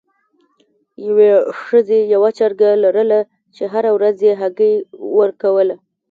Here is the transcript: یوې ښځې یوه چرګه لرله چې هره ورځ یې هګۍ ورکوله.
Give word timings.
یوې 1.07 1.31
ښځې 1.63 1.99
یوه 2.13 2.29
چرګه 2.37 2.69
لرله 2.83 3.19
چې 3.55 3.63
هره 3.73 3.91
ورځ 3.97 4.17
یې 4.27 4.33
هګۍ 4.41 4.73
ورکوله. 5.19 5.75